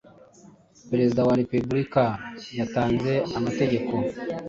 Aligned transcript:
Perezida 0.89 1.19
wa 1.27 1.37
repubulika 1.41 2.03
yatanze 2.59 3.13
amategeko 3.37 3.93